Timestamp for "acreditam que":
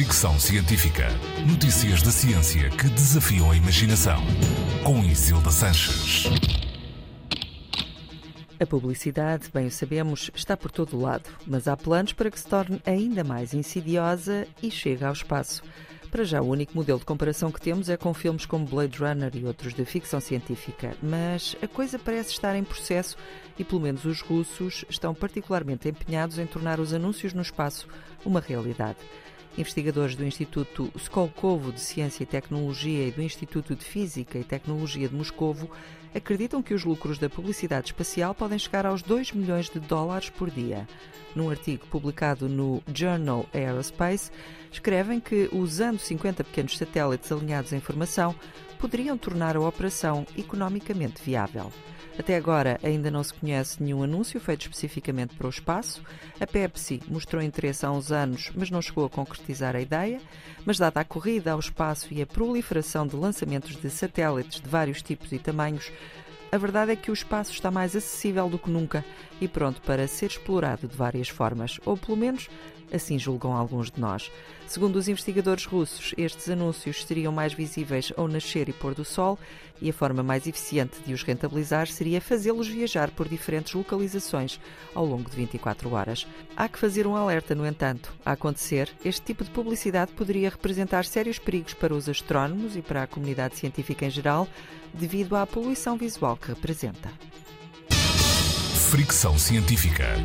36.14-36.74